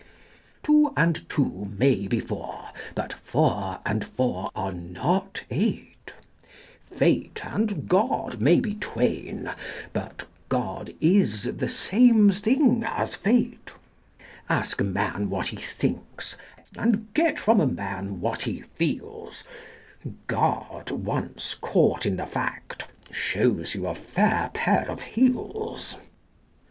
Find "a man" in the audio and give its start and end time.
14.81-15.29, 17.61-18.21